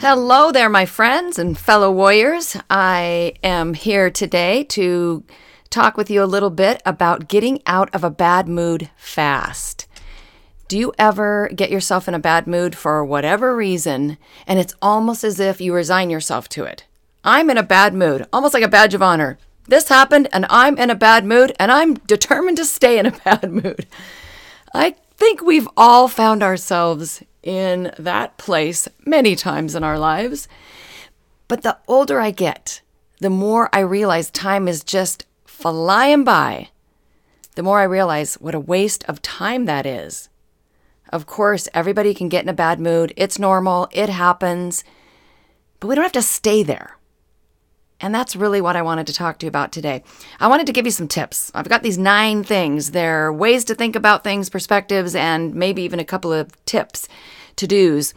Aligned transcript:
Hello 0.00 0.52
there, 0.52 0.68
my 0.68 0.86
friends 0.86 1.40
and 1.40 1.58
fellow 1.58 1.90
warriors. 1.90 2.56
I 2.70 3.34
am 3.42 3.74
here 3.74 4.10
today 4.10 4.62
to 4.64 5.24
talk 5.70 5.96
with 5.96 6.08
you 6.08 6.22
a 6.22 6.24
little 6.24 6.50
bit 6.50 6.80
about 6.86 7.26
getting 7.26 7.60
out 7.66 7.92
of 7.92 8.04
a 8.04 8.08
bad 8.08 8.46
mood 8.46 8.90
fast. 8.96 9.88
Do 10.68 10.78
you 10.78 10.92
ever 11.00 11.50
get 11.52 11.72
yourself 11.72 12.06
in 12.06 12.14
a 12.14 12.20
bad 12.20 12.46
mood 12.46 12.76
for 12.76 13.04
whatever 13.04 13.56
reason, 13.56 14.18
and 14.46 14.60
it's 14.60 14.76
almost 14.80 15.24
as 15.24 15.40
if 15.40 15.60
you 15.60 15.74
resign 15.74 16.10
yourself 16.10 16.48
to 16.50 16.62
it? 16.62 16.84
I'm 17.24 17.50
in 17.50 17.58
a 17.58 17.64
bad 17.64 17.92
mood, 17.92 18.24
almost 18.32 18.54
like 18.54 18.62
a 18.62 18.68
badge 18.68 18.94
of 18.94 19.02
honor. 19.02 19.36
This 19.66 19.88
happened, 19.88 20.28
and 20.32 20.46
I'm 20.48 20.78
in 20.78 20.90
a 20.90 20.94
bad 20.94 21.24
mood, 21.24 21.56
and 21.58 21.72
I'm 21.72 21.94
determined 21.94 22.58
to 22.58 22.64
stay 22.64 23.00
in 23.00 23.06
a 23.06 23.10
bad 23.24 23.50
mood. 23.50 23.88
I 24.72 24.94
think 25.18 25.42
we've 25.42 25.68
all 25.76 26.08
found 26.08 26.42
ourselves 26.42 27.22
in 27.42 27.92
that 27.98 28.38
place 28.38 28.88
many 29.04 29.34
times 29.34 29.74
in 29.74 29.84
our 29.84 29.98
lives. 29.98 30.48
But 31.48 31.62
the 31.62 31.78
older 31.88 32.20
I 32.20 32.30
get, 32.30 32.80
the 33.20 33.30
more 33.30 33.68
I 33.72 33.80
realize 33.80 34.30
time 34.30 34.68
is 34.68 34.84
just 34.84 35.26
flying 35.44 36.24
by, 36.24 36.68
the 37.56 37.62
more 37.62 37.80
I 37.80 37.84
realize 37.84 38.34
what 38.34 38.54
a 38.54 38.60
waste 38.60 39.04
of 39.08 39.20
time 39.20 39.64
that 39.64 39.86
is. 39.86 40.28
Of 41.10 41.26
course, 41.26 41.68
everybody 41.74 42.14
can 42.14 42.28
get 42.28 42.44
in 42.44 42.48
a 42.48 42.54
bad 42.54 42.78
mood. 42.78 43.12
It's 43.16 43.38
normal, 43.38 43.88
it 43.90 44.08
happens, 44.08 44.84
but 45.80 45.88
we 45.88 45.94
don't 45.94 46.04
have 46.04 46.12
to 46.12 46.22
stay 46.22 46.62
there. 46.62 46.97
And 48.00 48.14
that's 48.14 48.36
really 48.36 48.60
what 48.60 48.76
I 48.76 48.82
wanted 48.82 49.08
to 49.08 49.12
talk 49.12 49.38
to 49.38 49.46
you 49.46 49.48
about 49.48 49.72
today. 49.72 50.04
I 50.38 50.46
wanted 50.46 50.66
to 50.66 50.72
give 50.72 50.84
you 50.84 50.92
some 50.92 51.08
tips. 51.08 51.50
I've 51.54 51.68
got 51.68 51.82
these 51.82 51.98
nine 51.98 52.44
things. 52.44 52.92
They're 52.92 53.32
ways 53.32 53.64
to 53.64 53.74
think 53.74 53.96
about 53.96 54.22
things, 54.22 54.48
perspectives, 54.48 55.16
and 55.16 55.54
maybe 55.54 55.82
even 55.82 55.98
a 55.98 56.04
couple 56.04 56.32
of 56.32 56.64
tips, 56.64 57.08
to 57.56 57.66
dos. 57.66 58.14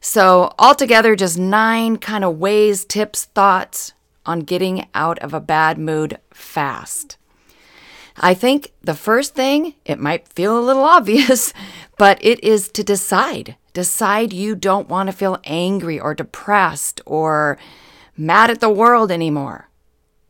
So, 0.00 0.54
altogether, 0.58 1.14
just 1.14 1.38
nine 1.38 1.98
kind 1.98 2.24
of 2.24 2.38
ways, 2.38 2.84
tips, 2.84 3.26
thoughts 3.26 3.92
on 4.24 4.40
getting 4.40 4.86
out 4.94 5.18
of 5.18 5.34
a 5.34 5.40
bad 5.40 5.76
mood 5.76 6.18
fast. 6.32 7.16
I 8.16 8.34
think 8.34 8.72
the 8.82 8.94
first 8.94 9.34
thing, 9.34 9.74
it 9.84 9.98
might 9.98 10.28
feel 10.28 10.58
a 10.58 10.60
little 10.60 10.84
obvious, 10.96 11.52
but 11.98 12.18
it 12.24 12.42
is 12.42 12.68
to 12.70 12.82
decide. 12.82 13.56
Decide 13.74 14.32
you 14.32 14.54
don't 14.54 14.88
want 14.88 15.08
to 15.08 15.16
feel 15.16 15.38
angry 15.44 16.00
or 16.00 16.14
depressed 16.14 17.00
or 17.04 17.58
mad 18.18 18.50
at 18.50 18.60
the 18.60 18.70
world 18.70 19.10
anymore. 19.10 19.68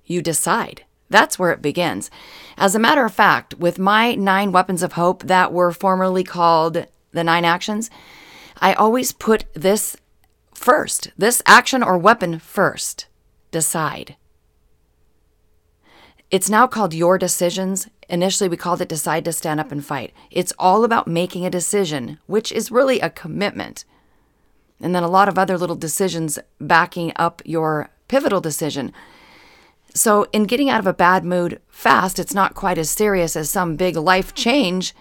You 0.05 0.23
decide. 0.23 0.85
That's 1.11 1.39
where 1.39 1.53
it 1.53 1.63
begins. 1.63 2.11
As 2.57 2.75
a 2.75 2.79
matter 2.79 3.05
of 3.05 3.15
fact, 3.15 3.55
with 3.55 3.79
my 3.79 4.15
nine 4.15 4.53
weapons 4.53 4.83
of 4.83 4.93
hope 4.93 5.23
that 5.25 5.53
were 5.53 5.73
formerly 5.73 6.25
called 6.25 6.87
the 7.13 7.25
nine 7.25 7.45
actions, 7.45 7.91
I 8.59 8.75
always 8.75 9.13
put 9.13 9.47
this 9.55 9.97
first, 10.53 11.13
this 11.17 11.43
action 11.47 11.83
or 11.83 11.97
weapon 11.97 12.39
first. 12.39 13.07
Decide. 13.51 14.17
It's 16.31 16.51
now 16.51 16.67
called 16.67 16.93
Your 16.93 17.17
Decisions. 17.17 17.89
Initially, 18.11 18.51
we 18.51 18.59
called 18.59 18.83
it 18.83 18.89
Decide 18.89 19.25
to 19.25 19.33
Stand 19.33 19.61
Up 19.61 19.73
and 19.73 19.83
Fight. 19.83 20.13
It's 20.31 20.53
all 20.59 20.85
about 20.85 21.09
making 21.09 21.47
a 21.47 21.51
decision, 21.51 22.19
which 22.27 22.53
is 22.53 22.71
really 22.71 23.01
a 23.01 23.09
commitment 23.09 23.87
and 24.81 24.95
then 24.95 25.03
a 25.03 25.09
lot 25.09 25.29
of 25.29 25.39
other 25.39 25.59
little 25.59 25.77
decisions 25.77 26.39
backing 26.61 27.13
up 27.17 27.43
your 27.45 27.91
pivotal 28.07 28.41
decision. 28.41 28.93
So, 29.95 30.27
in 30.33 30.45
getting 30.45 30.71
out 30.71 30.81
of 30.81 30.87
a 30.87 30.93
bad 30.93 31.25
mood 31.25 31.61
fast, 31.69 32.19
it's 32.19 32.35
not 32.35 32.55
quite 32.55 32.79
as 32.79 32.91
serious 32.91 33.37
as 33.37 33.51
some 33.51 33.77
big 33.77 33.97
life 33.97 34.35
change. 34.35 34.95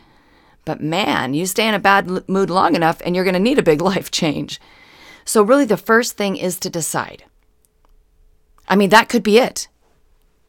But 0.66 0.82
man, 0.82 1.34
you 1.34 1.46
stay 1.46 1.68
in 1.68 1.74
a 1.74 1.80
bad 1.80 2.28
mood 2.28 2.50
long 2.50 2.76
enough 2.76 3.02
and 3.06 3.16
you're 3.16 3.26
going 3.26 3.34
to 3.34 3.40
need 3.40 3.60
a 3.60 3.64
big 3.64 3.82
life 3.94 4.12
change. 4.12 4.60
So, 5.26 5.44
really, 5.44 5.66
the 5.66 5.78
first 5.78 6.18
thing 6.18 6.38
is 6.38 6.58
to 6.60 6.70
decide. 6.70 7.26
I 8.68 8.76
mean, 8.76 8.90
that 8.90 9.10
could 9.10 9.24
be 9.24 9.38
it. 9.38 9.68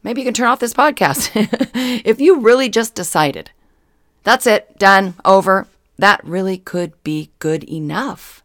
Maybe 0.03 0.21
you 0.21 0.25
can 0.25 0.33
turn 0.33 0.47
off 0.47 0.59
this 0.59 0.73
podcast. 0.73 1.31
if 2.05 2.21
you 2.21 2.39
really 2.39 2.69
just 2.69 2.95
decided, 2.95 3.51
that's 4.23 4.47
it, 4.47 4.77
done, 4.79 5.15
over, 5.25 5.67
that 5.97 6.23
really 6.23 6.57
could 6.57 7.01
be 7.03 7.31
good 7.39 7.63
enough. 7.65 8.43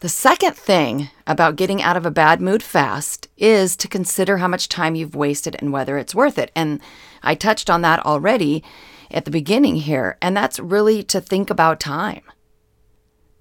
The 0.00 0.08
second 0.08 0.56
thing 0.56 1.10
about 1.26 1.56
getting 1.56 1.82
out 1.82 1.98
of 1.98 2.06
a 2.06 2.10
bad 2.10 2.40
mood 2.40 2.62
fast 2.62 3.28
is 3.36 3.76
to 3.76 3.86
consider 3.86 4.38
how 4.38 4.48
much 4.48 4.70
time 4.70 4.94
you've 4.94 5.14
wasted 5.14 5.56
and 5.58 5.74
whether 5.74 5.98
it's 5.98 6.14
worth 6.14 6.38
it. 6.38 6.50
And 6.56 6.80
I 7.22 7.34
touched 7.34 7.68
on 7.68 7.82
that 7.82 8.04
already 8.06 8.64
at 9.10 9.26
the 9.26 9.30
beginning 9.30 9.76
here, 9.76 10.16
and 10.22 10.34
that's 10.34 10.58
really 10.58 11.02
to 11.02 11.20
think 11.20 11.50
about 11.50 11.80
time. 11.80 12.22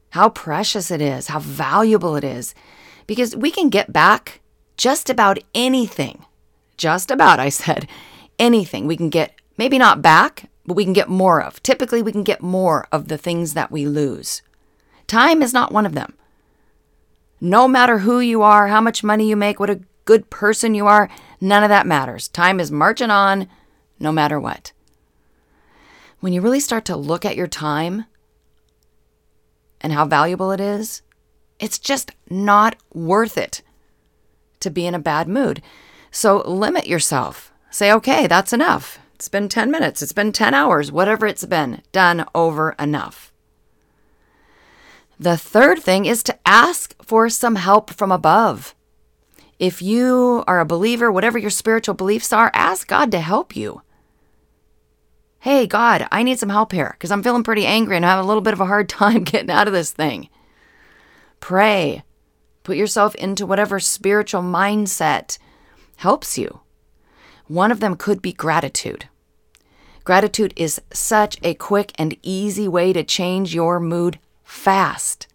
How 0.10 0.28
precious 0.28 0.92
it 0.92 1.00
is, 1.00 1.28
how 1.28 1.40
valuable 1.40 2.18
it 2.18 2.26
is, 2.26 2.54
because 3.08 3.38
we 3.38 3.52
can 3.52 3.70
get 3.70 3.94
back 3.94 4.42
just 4.76 5.10
about 5.10 5.40
anything. 5.56 6.26
Just 6.76 7.10
about, 7.10 7.40
I 7.40 7.48
said, 7.48 7.88
anything. 8.38 8.86
We 8.86 8.98
can 8.98 9.10
get, 9.10 9.34
maybe 9.58 9.78
not 9.78 10.02
back, 10.02 10.50
but 10.66 10.76
we 10.76 10.84
can 10.84 10.94
get 10.94 11.08
more 11.08 11.42
of. 11.42 11.64
Typically, 11.64 12.02
we 12.02 12.12
can 12.12 12.24
get 12.24 12.42
more 12.42 12.86
of 12.92 13.08
the 13.08 13.18
things 13.18 13.54
that 13.54 13.72
we 13.72 13.86
lose. 13.86 14.42
Time 15.08 15.42
is 15.42 15.54
not 15.54 15.72
one 15.72 15.86
of 15.86 15.94
them. 15.96 16.16
No 17.42 17.68
matter 17.68 18.00
who 18.00 18.20
you 18.20 18.42
are, 18.42 18.68
how 18.68 18.82
much 18.82 19.04
money 19.04 19.30
you 19.30 19.36
make, 19.36 19.60
what 19.60 19.70
a 19.70 19.82
good 20.06 20.30
person 20.30 20.74
you 20.74 20.88
are, 20.88 21.10
none 21.40 21.64
of 21.64 21.70
that 21.70 21.88
matters. 21.88 22.28
Time 22.28 22.60
is 22.60 22.72
marching 22.72 23.12
on 23.12 23.48
no 24.00 24.12
matter 24.12 24.40
what. 24.40 24.72
When 26.20 26.34
you 26.34 26.42
really 26.42 26.60
start 26.60 26.84
to 26.86 26.98
look 26.98 27.24
at 27.24 27.36
your 27.36 27.48
time 27.48 28.06
and 29.80 29.94
how 29.94 30.06
valuable 30.06 30.52
it 30.52 30.60
is, 30.60 31.02
it's 31.60 31.80
just 31.80 32.12
not 32.30 32.76
worth 32.94 33.38
it 33.38 33.62
to 34.60 34.70
be 34.70 34.86
in 34.86 34.96
a 34.96 35.00
bad 35.00 35.28
mood. 35.28 35.62
So 36.12 36.42
limit 36.42 36.88
yourself. 36.88 37.54
Say, 37.70 37.92
okay, 37.92 38.28
that's 38.28 38.52
enough. 38.52 39.00
It's 39.16 39.30
been 39.30 39.50
10 39.50 39.70
minutes, 39.70 40.02
it's 40.02 40.14
been 40.14 40.32
10 40.32 40.54
hours, 40.54 40.92
whatever 40.92 41.28
it's 41.28 41.46
been, 41.46 41.82
done 41.92 42.26
over 42.34 42.72
enough. 42.80 43.34
The 45.20 45.36
third 45.36 45.80
thing 45.80 46.06
is 46.06 46.24
to 46.24 46.40
ask 46.46 46.96
for 47.04 47.30
some 47.30 47.58
help 47.58 47.90
from 47.90 48.10
above. 48.10 48.74
If 49.60 49.82
you 49.82 50.46
are 50.48 50.62
a 50.62 50.66
believer, 50.66 51.12
whatever 51.12 51.38
your 51.38 51.50
spiritual 51.50 51.94
beliefs 51.94 52.32
are, 52.32 52.50
ask 52.54 52.88
God 52.88 53.12
to 53.12 53.20
help 53.20 53.54
you. 53.54 53.82
Hey, 55.40 55.68
God, 55.68 56.08
I 56.10 56.24
need 56.24 56.40
some 56.40 56.50
help 56.50 56.72
here 56.72 56.92
because 56.94 57.12
I'm 57.12 57.24
feeling 57.24 57.44
pretty 57.44 57.66
angry 57.66 57.98
and 57.98 58.06
I 58.06 58.12
have 58.12 58.24
a 58.24 58.28
little 58.28 58.42
bit 58.42 58.54
of 58.54 58.62
a 58.62 58.66
hard 58.66 58.88
time 58.90 59.26
getting 59.26 59.52
out 59.52 59.68
of 59.68 59.74
this 59.74 59.92
thing. 59.92 60.30
Pray. 61.42 62.04
Put 62.64 62.78
yourself 62.78 63.14
into 63.16 63.46
whatever 63.46 63.80
spiritual 63.80 64.42
mindset 64.42 65.38
helps 65.98 66.38
you. 66.38 66.62
One 67.48 67.72
of 67.72 67.82
them 67.82 67.98
could 67.98 68.22
be 68.22 68.32
gratitude. 68.32 69.10
Gratitude 70.06 70.54
is 70.56 70.82
such 70.94 71.38
a 71.44 71.56
quick 71.56 71.92
and 71.96 72.16
easy 72.22 72.70
way 72.70 72.94
to 72.94 73.04
change 73.04 73.54
your 73.54 73.82
mood 73.82 74.18
fast. 74.50 75.28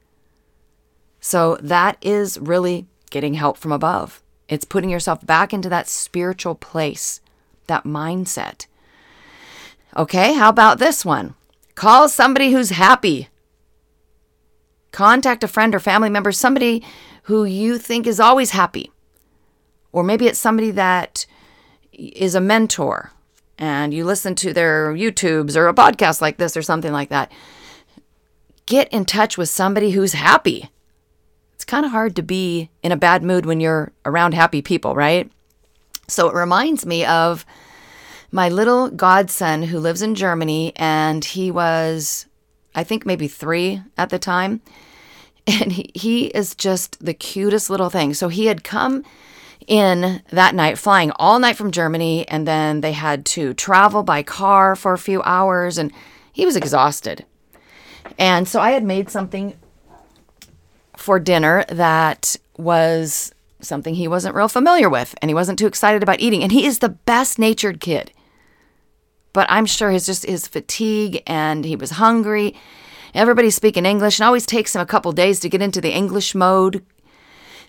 So 1.20 1.56
that 1.62 1.96
is 2.02 2.38
really 2.38 2.86
getting 3.10 3.34
help 3.34 3.56
from 3.56 3.72
above. 3.72 4.22
It's 4.48 4.64
putting 4.64 4.90
yourself 4.90 5.24
back 5.24 5.54
into 5.54 5.68
that 5.68 5.88
spiritual 5.88 6.54
place, 6.54 7.20
that 7.68 7.84
mindset. 7.84 8.66
Okay, 9.96 10.34
how 10.34 10.48
about 10.48 10.78
this 10.78 11.04
one? 11.04 11.34
Call 11.76 12.08
somebody 12.08 12.50
who's 12.50 12.70
happy. 12.70 13.28
Contact 14.90 15.44
a 15.44 15.48
friend 15.48 15.74
or 15.74 15.80
family 15.80 16.10
member, 16.10 16.32
somebody 16.32 16.84
who 17.22 17.44
you 17.44 17.78
think 17.78 18.06
is 18.06 18.20
always 18.20 18.50
happy. 18.50 18.90
Or 19.92 20.02
maybe 20.02 20.26
it's 20.26 20.38
somebody 20.38 20.72
that 20.72 21.24
is 21.92 22.34
a 22.34 22.40
mentor 22.40 23.12
and 23.56 23.94
you 23.94 24.04
listen 24.04 24.34
to 24.34 24.52
their 24.52 24.92
YouTubes 24.92 25.56
or 25.56 25.68
a 25.68 25.74
podcast 25.74 26.20
like 26.20 26.36
this 26.36 26.56
or 26.56 26.62
something 26.62 26.92
like 26.92 27.10
that 27.10 27.30
get 28.66 28.92
in 28.92 29.04
touch 29.04 29.36
with 29.36 29.48
somebody 29.48 29.90
who's 29.90 30.12
happy. 30.12 30.70
It's 31.54 31.64
kind 31.64 31.84
of 31.86 31.92
hard 31.92 32.16
to 32.16 32.22
be 32.22 32.70
in 32.82 32.92
a 32.92 32.96
bad 32.96 33.22
mood 33.22 33.46
when 33.46 33.60
you're 33.60 33.92
around 34.04 34.34
happy 34.34 34.62
people, 34.62 34.94
right? 34.94 35.30
So 36.08 36.28
it 36.28 36.34
reminds 36.34 36.84
me 36.84 37.04
of 37.04 37.46
my 38.30 38.48
little 38.48 38.90
godson 38.90 39.62
who 39.62 39.78
lives 39.78 40.02
in 40.02 40.14
Germany, 40.14 40.72
and 40.76 41.24
he 41.24 41.50
was, 41.50 42.26
I 42.74 42.84
think, 42.84 43.06
maybe 43.06 43.28
three 43.28 43.82
at 43.96 44.10
the 44.10 44.18
time. 44.18 44.60
And 45.46 45.72
he, 45.72 45.90
he 45.94 46.24
is 46.28 46.54
just 46.54 47.04
the 47.04 47.12
cutest 47.12 47.68
little 47.68 47.90
thing. 47.90 48.14
So 48.14 48.28
he 48.28 48.46
had 48.46 48.64
come 48.64 49.04
in 49.66 50.22
that 50.30 50.54
night, 50.54 50.78
flying 50.78 51.12
all 51.16 51.38
night 51.38 51.56
from 51.56 51.70
Germany, 51.70 52.26
and 52.28 52.48
then 52.48 52.80
they 52.80 52.92
had 52.92 53.26
to 53.26 53.52
travel 53.52 54.02
by 54.02 54.22
car 54.22 54.74
for 54.74 54.94
a 54.94 54.98
few 54.98 55.22
hours, 55.22 55.76
and 55.76 55.92
he 56.32 56.46
was 56.46 56.56
exhausted. 56.56 57.26
And 58.18 58.48
so 58.48 58.60
I 58.60 58.70
had 58.70 58.84
made 58.84 59.10
something 59.10 59.56
for 60.96 61.18
dinner 61.18 61.64
that 61.68 62.36
was 62.56 63.32
something 63.60 63.94
he 63.94 64.08
wasn't 64.08 64.34
real 64.34 64.48
familiar 64.48 64.88
with 64.88 65.14
and 65.20 65.30
he 65.30 65.34
wasn't 65.34 65.58
too 65.58 65.66
excited 65.66 66.02
about 66.02 66.20
eating. 66.20 66.42
And 66.42 66.52
he 66.52 66.66
is 66.66 66.78
the 66.78 66.88
best 66.88 67.38
natured 67.38 67.80
kid. 67.80 68.12
But 69.32 69.46
I'm 69.50 69.66
sure 69.66 69.90
his 69.90 70.06
just 70.06 70.24
his 70.24 70.46
fatigue 70.46 71.22
and 71.26 71.64
he 71.64 71.74
was 71.74 71.92
hungry. 71.92 72.54
Everybody's 73.14 73.54
speaking 73.54 73.86
English 73.86 74.18
and 74.18 74.26
always 74.26 74.46
takes 74.46 74.74
him 74.74 74.80
a 74.80 74.86
couple 74.86 75.12
days 75.12 75.40
to 75.40 75.48
get 75.48 75.62
into 75.62 75.80
the 75.80 75.92
English 75.92 76.34
mode. 76.34 76.84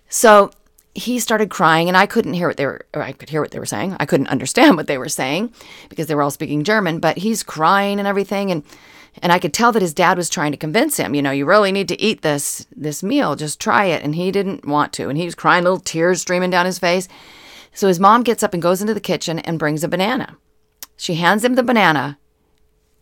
So 0.10 0.52
he 0.94 1.20
started 1.20 1.50
crying 1.50 1.88
and 1.88 1.98
I 1.98 2.06
couldn't 2.06 2.34
hear 2.34 2.48
what 2.48 2.58
they 2.58 2.66
were 2.66 2.86
I 2.94 3.12
could 3.12 3.30
hear 3.30 3.42
what 3.42 3.52
they 3.52 3.60
were 3.60 3.66
saying. 3.66 3.96
I 4.00 4.06
couldn't 4.06 4.28
understand 4.36 4.78
what 4.78 4.88
they 4.88 4.98
were 4.98 5.10
saying 5.10 5.54
because 5.90 6.08
they 6.08 6.16
were 6.16 6.22
all 6.24 6.32
speaking 6.32 6.64
German, 6.64 7.00
but 7.00 7.18
he's 7.18 7.42
crying 7.42 8.00
and 8.00 8.08
everything 8.08 8.52
and 8.52 8.64
and 9.22 9.32
I 9.32 9.40
could 9.40 9.54
tell 9.54 9.72
that 9.72 9.82
his 9.82 9.94
dad 9.94 10.18
was 10.18 10.30
trying 10.30 10.52
to 10.52 10.58
convince 10.58 10.98
him, 10.98 11.16
you 11.16 11.22
know, 11.22 11.32
you 11.32 11.46
really 11.46 11.72
need 11.72 11.88
to 11.90 12.02
eat 12.02 12.22
this 12.22 12.68
this 12.76 13.04
meal, 13.04 13.36
just 13.36 13.60
try 13.60 13.86
it 13.86 14.04
and 14.04 14.16
he 14.16 14.32
didn't 14.32 14.66
want 14.66 14.94
to 14.94 15.10
and 15.10 15.18
he 15.18 15.26
was 15.26 15.36
crying 15.36 15.64
little 15.64 15.80
tears 15.80 16.22
streaming 16.22 16.50
down 16.50 16.66
his 16.66 16.80
face. 16.80 17.08
So 17.74 17.88
his 17.88 18.00
mom 18.00 18.24
gets 18.24 18.44
up 18.44 18.54
and 18.54 18.64
goes 18.64 18.82
into 18.82 18.94
the 18.94 19.00
kitchen 19.00 19.40
and 19.40 19.60
brings 19.60 19.84
a 19.84 19.88
banana. 19.88 20.38
She 20.98 21.16
hands 21.16 21.44
him 21.44 21.56
the 21.56 21.64
banana 21.64 22.18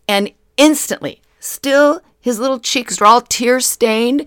and 0.08 0.32
instantly, 0.58 1.22
still 1.40 2.02
his 2.20 2.40
little 2.40 2.60
cheeks 2.60 3.02
are 3.02 3.06
all 3.06 3.22
tear 3.22 3.60
stained, 3.60 4.26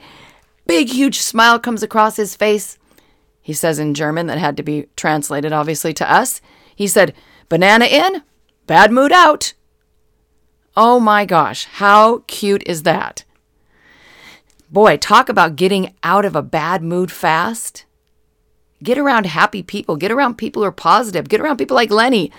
big 0.66 0.88
huge 0.88 1.20
smile 1.20 1.58
comes 1.58 1.82
across 1.82 2.16
his 2.16 2.36
face 2.36 2.78
he 3.46 3.52
says 3.52 3.78
in 3.78 3.94
German 3.94 4.26
that 4.26 4.38
had 4.38 4.56
to 4.56 4.64
be 4.64 4.88
translated 4.96 5.52
obviously 5.52 5.94
to 5.94 6.12
us. 6.12 6.40
He 6.74 6.88
said, 6.88 7.14
Banana 7.48 7.84
in, 7.84 8.24
bad 8.66 8.90
mood 8.90 9.12
out. 9.12 9.54
Oh 10.76 11.00
my 11.00 11.24
gosh, 11.24 11.64
how 11.64 12.24
cute 12.26 12.62
is 12.66 12.82
that? 12.82 13.24
Boy, 14.70 14.96
talk 14.96 15.28
about 15.28 15.56
getting 15.56 15.94
out 16.02 16.24
of 16.24 16.36
a 16.36 16.42
bad 16.42 16.82
mood 16.82 17.10
fast. 17.10 17.84
Get 18.82 18.98
around 18.98 19.24
happy 19.26 19.62
people, 19.62 19.96
get 19.96 20.10
around 20.10 20.36
people 20.36 20.62
who 20.62 20.68
are 20.68 20.72
positive, 20.72 21.28
get 21.28 21.40
around 21.40 21.56
people 21.56 21.74
like 21.74 21.90
Lenny 21.90 22.30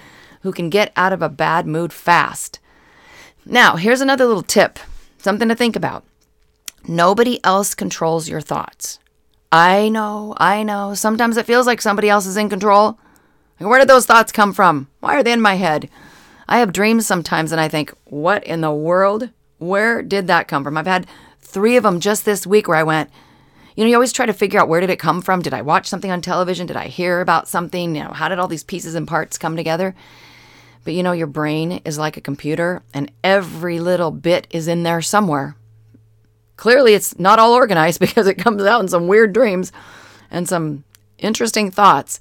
who 0.41 0.51
can 0.51 0.69
get 0.69 0.93
out 0.95 1.13
of 1.13 1.21
a 1.21 1.29
bad 1.29 1.65
mood 1.65 1.91
fast. 1.91 2.59
Now, 3.45 3.75
here's 3.75 4.01
another 4.01 4.25
little 4.25 4.43
tip, 4.43 4.77
something 5.17 5.47
to 5.49 5.55
think 5.55 5.75
about. 5.75 6.03
Nobody 6.87 7.43
else 7.43 7.73
controls 7.73 8.29
your 8.29 8.41
thoughts. 8.41 8.99
I 9.51 9.89
know, 9.89 10.35
I 10.37 10.63
know. 10.63 10.93
Sometimes 10.93 11.37
it 11.37 11.45
feels 11.45 11.65
like 11.65 11.81
somebody 11.81 12.09
else 12.09 12.25
is 12.25 12.37
in 12.37 12.49
control. 12.49 12.99
where 13.57 13.79
did 13.79 13.87
those 13.87 14.05
thoughts 14.05 14.31
come 14.31 14.53
from? 14.53 14.89
Why 14.99 15.15
are 15.15 15.23
they 15.23 15.31
in 15.31 15.41
my 15.41 15.55
head? 15.55 15.89
I 16.47 16.59
have 16.59 16.71
dreams 16.73 17.05
sometimes 17.05 17.51
and 17.51 17.59
I 17.59 17.67
think, 17.67 17.93
what 18.05 18.43
in 18.43 18.61
the 18.61 18.71
world? 18.71 19.29
Where 19.57 20.01
did 20.01 20.27
that 20.27 20.47
come 20.47 20.63
from? 20.63 20.77
I've 20.77 20.87
had 20.87 21.07
three 21.41 21.77
of 21.77 21.83
them 21.83 21.99
just 21.99 22.25
this 22.25 22.47
week 22.47 22.67
where 22.67 22.77
I 22.77 22.83
went, 22.83 23.09
you 23.75 23.83
know, 23.83 23.89
you 23.89 23.95
always 23.95 24.13
try 24.13 24.25
to 24.25 24.33
figure 24.33 24.59
out 24.59 24.67
where 24.69 24.81
did 24.81 24.89
it 24.89 24.99
come 24.99 25.21
from? 25.21 25.41
Did 25.41 25.53
I 25.53 25.61
watch 25.61 25.87
something 25.87 26.09
on 26.09 26.21
television? 26.21 26.67
Did 26.67 26.77
I 26.77 26.87
hear 26.87 27.21
about 27.21 27.47
something? 27.47 27.95
You 27.95 28.05
know, 28.05 28.11
how 28.11 28.27
did 28.27 28.39
all 28.39 28.47
these 28.47 28.63
pieces 28.63 28.95
and 28.95 29.07
parts 29.07 29.37
come 29.37 29.55
together? 29.55 29.93
But 30.83 30.93
you 30.93 31.03
know, 31.03 31.11
your 31.11 31.27
brain 31.27 31.81
is 31.85 31.97
like 31.97 32.17
a 32.17 32.21
computer 32.21 32.81
and 32.93 33.11
every 33.23 33.79
little 33.79 34.09
bit 34.09 34.47
is 34.49 34.67
in 34.67 34.83
there 34.83 35.01
somewhere. 35.01 35.55
Clearly, 36.55 36.93
it's 36.93 37.19
not 37.19 37.39
all 37.39 37.53
organized 37.53 37.99
because 38.01 38.25
it 38.25 38.35
comes 38.35 38.63
out 38.63 38.81
in 38.81 38.87
some 38.87 39.07
weird 39.07 39.33
dreams 39.33 39.71
and 40.31 40.47
some 40.47 40.83
interesting 41.17 41.71
thoughts. 41.71 42.19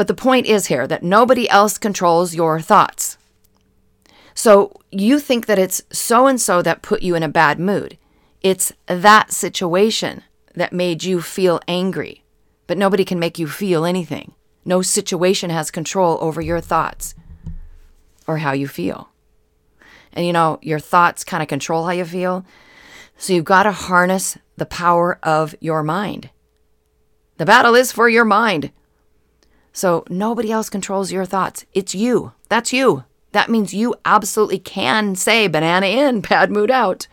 But 0.00 0.06
the 0.06 0.14
point 0.14 0.46
is 0.46 0.68
here 0.68 0.86
that 0.86 1.02
nobody 1.02 1.46
else 1.50 1.76
controls 1.76 2.34
your 2.34 2.58
thoughts. 2.58 3.18
So 4.32 4.80
you 4.90 5.18
think 5.20 5.44
that 5.44 5.58
it's 5.58 5.82
so 5.92 6.26
and 6.26 6.40
so 6.40 6.62
that 6.62 6.80
put 6.80 7.02
you 7.02 7.14
in 7.14 7.22
a 7.22 7.28
bad 7.28 7.60
mood. 7.60 7.98
It's 8.40 8.72
that 8.86 9.30
situation 9.30 10.22
that 10.54 10.72
made 10.72 11.04
you 11.04 11.20
feel 11.20 11.60
angry. 11.68 12.24
But 12.66 12.78
nobody 12.78 13.04
can 13.04 13.18
make 13.18 13.38
you 13.38 13.46
feel 13.46 13.84
anything. 13.84 14.32
No 14.64 14.80
situation 14.80 15.50
has 15.50 15.70
control 15.70 16.16
over 16.22 16.40
your 16.40 16.62
thoughts 16.62 17.14
or 18.26 18.38
how 18.38 18.52
you 18.52 18.68
feel. 18.68 19.10
And 20.14 20.24
you 20.24 20.32
know, 20.32 20.60
your 20.62 20.78
thoughts 20.80 21.24
kind 21.24 21.42
of 21.42 21.48
control 21.50 21.84
how 21.84 21.92
you 21.92 22.06
feel. 22.06 22.46
So 23.18 23.34
you've 23.34 23.44
got 23.44 23.64
to 23.64 23.72
harness 23.72 24.38
the 24.56 24.64
power 24.64 25.18
of 25.22 25.54
your 25.60 25.82
mind. 25.82 26.30
The 27.36 27.44
battle 27.44 27.74
is 27.74 27.92
for 27.92 28.08
your 28.08 28.24
mind. 28.24 28.72
So 29.72 30.04
nobody 30.08 30.50
else 30.50 30.68
controls 30.68 31.12
your 31.12 31.24
thoughts. 31.24 31.64
It's 31.72 31.94
you. 31.94 32.32
That's 32.48 32.72
you. 32.72 33.04
That 33.32 33.48
means 33.48 33.72
you 33.72 33.94
absolutely 34.04 34.58
can 34.58 35.14
say 35.14 35.46
banana 35.46 35.86
in, 35.86 36.20
bad 36.28 36.50
mood 36.50 36.70
out. 36.70 37.06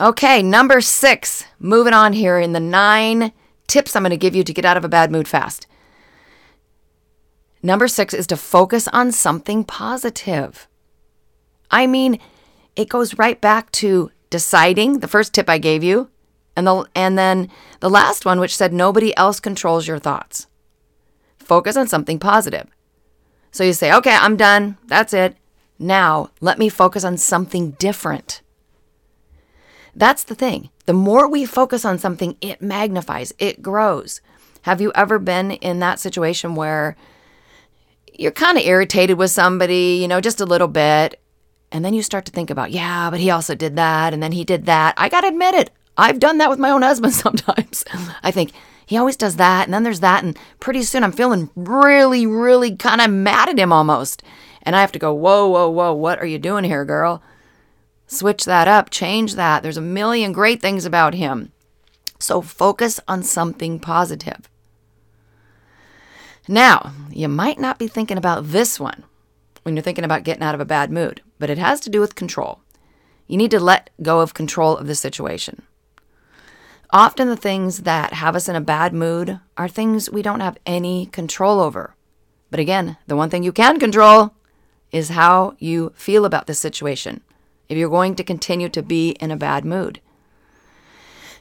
Okay, 0.00 0.42
number 0.42 0.80
six. 0.80 1.44
Moving 1.58 1.92
on 1.92 2.12
here 2.14 2.38
in 2.38 2.52
the 2.52 2.60
nine 2.60 3.32
tips 3.66 3.94
I'm 3.94 4.02
going 4.02 4.10
to 4.10 4.16
give 4.16 4.34
you 4.34 4.44
to 4.44 4.52
get 4.52 4.64
out 4.64 4.76
of 4.76 4.84
a 4.84 4.88
bad 4.88 5.10
mood 5.10 5.28
fast. 5.28 5.66
Number 7.62 7.88
six 7.88 8.12
is 8.12 8.26
to 8.26 8.36
focus 8.36 8.88
on 8.88 9.12
something 9.12 9.64
positive. 9.64 10.68
I 11.70 11.86
mean, 11.86 12.18
it 12.76 12.88
goes 12.88 13.18
right 13.18 13.40
back 13.40 13.70
to 13.72 14.10
deciding, 14.30 14.98
the 14.98 15.08
first 15.08 15.32
tip 15.32 15.48
I 15.48 15.58
gave 15.58 15.82
you, 15.82 16.10
and 16.56 16.66
the 16.66 16.84
and 16.94 17.18
then 17.18 17.50
the 17.80 17.90
last 17.90 18.24
one 18.24 18.40
which 18.40 18.56
said 18.56 18.72
nobody 18.72 19.16
else 19.16 19.40
controls 19.40 19.86
your 19.86 19.98
thoughts. 19.98 20.46
Focus 21.38 21.76
on 21.76 21.88
something 21.88 22.18
positive. 22.18 22.68
So 23.50 23.64
you 23.64 23.72
say, 23.72 23.92
"Okay, 23.92 24.14
I'm 24.14 24.36
done. 24.36 24.78
That's 24.86 25.12
it. 25.12 25.36
Now, 25.78 26.30
let 26.40 26.58
me 26.58 26.68
focus 26.68 27.04
on 27.04 27.16
something 27.16 27.72
different." 27.72 28.42
That's 29.94 30.24
the 30.24 30.34
thing. 30.34 30.70
The 30.86 30.92
more 30.92 31.28
we 31.28 31.44
focus 31.44 31.84
on 31.84 31.98
something, 31.98 32.36
it 32.40 32.60
magnifies, 32.60 33.32
it 33.38 33.62
grows. 33.62 34.20
Have 34.62 34.80
you 34.80 34.90
ever 34.94 35.18
been 35.18 35.52
in 35.52 35.78
that 35.80 36.00
situation 36.00 36.54
where 36.54 36.96
you're 38.12 38.32
kind 38.32 38.58
of 38.58 38.64
irritated 38.64 39.18
with 39.18 39.30
somebody, 39.30 39.98
you 40.00 40.08
know, 40.08 40.20
just 40.20 40.40
a 40.40 40.46
little 40.46 40.68
bit, 40.68 41.20
and 41.70 41.84
then 41.84 41.94
you 41.94 42.02
start 42.02 42.24
to 42.26 42.32
think 42.32 42.50
about, 42.50 42.70
yeah, 42.70 43.10
but 43.10 43.20
he 43.20 43.30
also 43.30 43.54
did 43.54 43.76
that. 43.76 44.12
And 44.12 44.22
then 44.22 44.32
he 44.32 44.44
did 44.44 44.66
that. 44.66 44.94
I 44.96 45.08
got 45.08 45.22
to 45.22 45.28
admit 45.28 45.54
it. 45.54 45.70
I've 45.96 46.18
done 46.18 46.38
that 46.38 46.50
with 46.50 46.58
my 46.58 46.70
own 46.70 46.82
husband 46.82 47.12
sometimes. 47.14 47.84
I 48.22 48.30
think 48.30 48.52
he 48.86 48.96
always 48.96 49.16
does 49.16 49.36
that. 49.36 49.66
And 49.66 49.74
then 49.74 49.82
there's 49.82 50.00
that. 50.00 50.24
And 50.24 50.38
pretty 50.60 50.82
soon 50.82 51.04
I'm 51.04 51.12
feeling 51.12 51.50
really, 51.54 52.26
really 52.26 52.76
kind 52.76 53.00
of 53.00 53.10
mad 53.10 53.48
at 53.48 53.58
him 53.58 53.72
almost. 53.72 54.22
And 54.62 54.74
I 54.74 54.80
have 54.80 54.92
to 54.92 54.98
go, 54.98 55.12
whoa, 55.12 55.48
whoa, 55.48 55.68
whoa, 55.68 55.92
what 55.92 56.18
are 56.18 56.26
you 56.26 56.38
doing 56.38 56.64
here, 56.64 56.84
girl? 56.84 57.22
Switch 58.06 58.44
that 58.44 58.68
up, 58.68 58.90
change 58.90 59.34
that. 59.34 59.62
There's 59.62 59.76
a 59.76 59.82
million 59.82 60.32
great 60.32 60.60
things 60.60 60.84
about 60.84 61.14
him. 61.14 61.52
So 62.18 62.40
focus 62.40 63.00
on 63.08 63.22
something 63.22 63.80
positive. 63.80 64.48
Now, 66.46 66.92
you 67.10 67.28
might 67.28 67.58
not 67.58 67.78
be 67.78 67.88
thinking 67.88 68.18
about 68.18 68.48
this 68.48 68.78
one 68.78 69.04
when 69.62 69.76
you're 69.76 69.82
thinking 69.82 70.04
about 70.04 70.24
getting 70.24 70.42
out 70.42 70.54
of 70.54 70.60
a 70.60 70.66
bad 70.66 70.90
mood, 70.90 71.22
but 71.38 71.48
it 71.48 71.58
has 71.58 71.80
to 71.80 71.90
do 71.90 72.00
with 72.00 72.14
control. 72.14 72.60
You 73.26 73.38
need 73.38 73.50
to 73.52 73.60
let 73.60 73.88
go 74.02 74.20
of 74.20 74.34
control 74.34 74.76
of 74.76 74.86
the 74.86 74.94
situation. 74.94 75.62
Often, 76.94 77.26
the 77.26 77.36
things 77.36 77.78
that 77.78 78.12
have 78.12 78.36
us 78.36 78.48
in 78.48 78.54
a 78.54 78.60
bad 78.60 78.94
mood 78.94 79.40
are 79.56 79.66
things 79.66 80.08
we 80.08 80.22
don't 80.22 80.38
have 80.38 80.56
any 80.64 81.06
control 81.06 81.58
over. 81.58 81.96
But 82.52 82.60
again, 82.60 82.98
the 83.08 83.16
one 83.16 83.30
thing 83.30 83.42
you 83.42 83.50
can 83.50 83.80
control 83.80 84.32
is 84.92 85.08
how 85.08 85.56
you 85.58 85.92
feel 85.96 86.24
about 86.24 86.46
the 86.46 86.54
situation 86.54 87.20
if 87.68 87.76
you're 87.76 87.90
going 87.90 88.14
to 88.14 88.22
continue 88.22 88.68
to 88.68 88.80
be 88.80 89.10
in 89.20 89.32
a 89.32 89.36
bad 89.36 89.64
mood. 89.64 90.00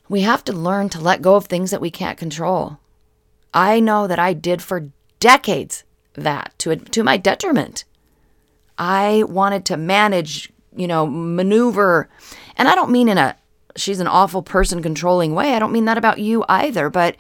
We 0.10 0.22
have 0.22 0.44
to 0.46 0.54
learn 0.54 0.90
to 0.90 1.00
let 1.00 1.22
go 1.22 1.36
of 1.36 1.46
things 1.46 1.70
that 1.70 1.82
we 1.82 1.92
can't 1.92 2.18
control. 2.18 2.80
I 3.54 3.80
know 3.80 4.08
that 4.08 4.18
I 4.18 4.34
did 4.34 4.64
for 4.64 4.90
decades 5.20 5.84
that 6.16 6.56
to, 6.60 6.78
to 6.78 7.04
my 7.04 7.18
detriment. 7.18 7.84
I 8.80 9.22
wanted 9.28 9.66
to 9.66 9.78
manage, 9.78 10.52
you 10.76 10.88
know, 10.88 11.06
maneuver. 11.06 12.10
And 12.58 12.68
I 12.68 12.74
don't 12.74 12.90
mean 12.90 13.08
in 13.08 13.20
a 13.20 13.36
she's 13.76 14.00
an 14.00 14.08
awful 14.08 14.42
person 14.42 14.82
controlling 14.82 15.36
way. 15.36 15.54
I 15.54 15.60
don't 15.60 15.72
mean 15.72 15.86
that 15.86 15.98
about 15.98 16.20
you 16.20 16.44
either, 16.48 16.90
but 16.90 17.16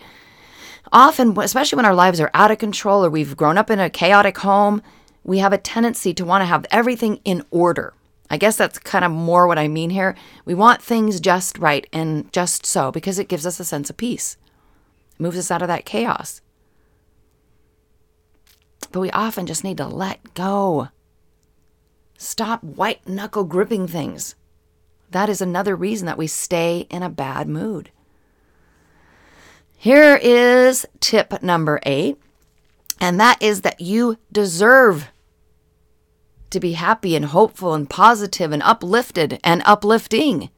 often, 0.91 1.37
especially 1.39 1.77
when 1.77 1.85
our 1.85 1.95
lives 1.95 2.19
are 2.19 2.31
out 2.33 2.51
of 2.51 2.57
control 2.57 3.05
or 3.05 3.09
we've 3.09 3.37
grown 3.37 3.57
up 3.57 3.69
in 3.69 3.79
a 3.79 3.89
chaotic 3.89 4.37
home, 4.39 4.81
we 5.23 5.39
have 5.39 5.53
a 5.53 5.57
tendency 5.57 6.13
to 6.13 6.25
want 6.25 6.41
to 6.41 6.45
have 6.45 6.65
everything 6.71 7.19
in 7.23 7.43
order. 7.51 7.93
I 8.29 8.37
guess 8.37 8.57
that's 8.57 8.79
kind 8.79 9.05
of 9.05 9.11
more 9.11 9.47
what 9.47 9.59
I 9.59 9.67
mean 9.67 9.89
here. 9.89 10.15
We 10.45 10.55
want 10.55 10.81
things 10.81 11.19
just 11.19 11.57
right 11.59 11.87
and 11.93 12.31
just 12.33 12.65
so 12.65 12.91
because 12.91 13.19
it 13.19 13.27
gives 13.27 13.45
us 13.45 13.59
a 13.59 13.65
sense 13.65 13.89
of 13.89 13.97
peace. 13.97 14.37
It 15.13 15.21
moves 15.21 15.37
us 15.37 15.51
out 15.51 15.61
of 15.61 15.67
that 15.67 15.85
chaos. 15.85 16.41
But 18.91 18.99
we 18.99 19.11
often 19.11 19.45
just 19.45 19.63
need 19.63 19.77
to 19.77 19.87
let 19.87 20.33
go. 20.33 20.89
Stop 22.17 22.63
white 22.63 23.07
knuckle 23.07 23.43
gripping 23.43 23.87
things. 23.87 24.35
That 25.13 25.29
is 25.29 25.41
another 25.41 25.75
reason 25.75 26.07
that 26.07 26.17
we 26.17 26.25
stay 26.25 26.87
in 26.89 27.03
a 27.03 27.09
bad 27.09 27.47
mood. 27.47 27.91
Here 29.77 30.19
is 30.19 30.87
tip 30.99 31.43
number 31.43 31.79
eight, 31.85 32.17
and 32.99 33.19
that 33.19 33.41
is 33.41 33.61
that 33.61 33.79
you 33.79 34.17
deserve 34.31 35.11
to 36.49 36.59
be 36.59 36.73
happy 36.73 37.15
and 37.15 37.25
hopeful 37.25 37.75
and 37.75 37.87
positive 37.87 38.51
and 38.51 38.63
uplifted 38.63 39.39
and 39.43 39.61
uplifting. 39.65 40.49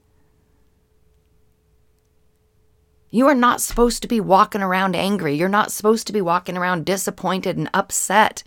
You 3.09 3.27
are 3.27 3.35
not 3.35 3.59
supposed 3.59 4.01
to 4.03 4.07
be 4.07 4.21
walking 4.21 4.61
around 4.61 4.95
angry. 4.95 5.35
You're 5.35 5.49
not 5.49 5.71
supposed 5.71 6.07
to 6.07 6.13
be 6.13 6.21
walking 6.21 6.55
around 6.55 6.85
disappointed 6.85 7.57
and 7.57 7.69
upset 7.73 8.43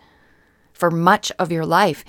for 0.72 0.90
much 0.90 1.30
of 1.38 1.52
your 1.52 1.66
life. 1.66 2.02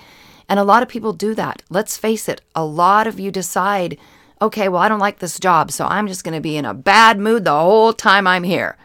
And 0.50 0.58
a 0.58 0.64
lot 0.64 0.82
of 0.82 0.88
people 0.88 1.12
do 1.12 1.34
that. 1.36 1.62
Let's 1.70 1.96
face 1.96 2.28
it, 2.28 2.42
a 2.56 2.64
lot 2.64 3.06
of 3.06 3.20
you 3.20 3.30
decide, 3.30 3.96
okay, 4.42 4.68
well, 4.68 4.82
I 4.82 4.88
don't 4.88 4.98
like 4.98 5.20
this 5.20 5.38
job, 5.38 5.70
so 5.70 5.86
I'm 5.86 6.08
just 6.08 6.24
going 6.24 6.34
to 6.34 6.40
be 6.40 6.56
in 6.56 6.64
a 6.64 6.74
bad 6.74 7.20
mood 7.20 7.44
the 7.44 7.52
whole 7.52 7.92
time 7.92 8.26
I'm 8.26 8.42
here. 8.42 8.76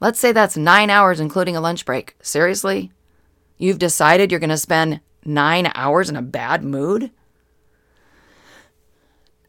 Let's 0.00 0.18
say 0.18 0.32
that's 0.32 0.56
nine 0.56 0.88
hours, 0.88 1.20
including 1.20 1.54
a 1.54 1.60
lunch 1.60 1.84
break. 1.84 2.16
Seriously? 2.22 2.90
You've 3.58 3.78
decided 3.78 4.30
you're 4.30 4.40
going 4.40 4.48
to 4.48 4.56
spend 4.56 5.00
nine 5.22 5.70
hours 5.74 6.08
in 6.08 6.16
a 6.16 6.22
bad 6.22 6.64
mood? 6.64 7.10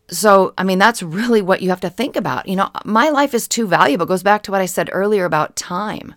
So, 0.09 0.53
I 0.57 0.65
mean, 0.65 0.79
that's 0.79 1.01
really 1.01 1.41
what 1.41 1.61
you 1.61 1.69
have 1.69 1.79
to 1.79 1.89
think 1.89 2.17
about. 2.17 2.49
You 2.49 2.57
know, 2.57 2.69
my 2.83 3.07
life 3.07 3.33
is 3.33 3.47
too 3.47 3.67
valuable. 3.67 4.03
It 4.03 4.09
goes 4.09 4.21
back 4.21 4.43
to 4.43 4.51
what 4.51 4.59
I 4.59 4.65
said 4.65 4.89
earlier 4.91 5.23
about 5.23 5.55
time. 5.55 6.13